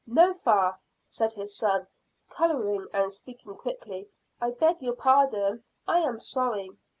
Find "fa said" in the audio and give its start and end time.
0.33-1.35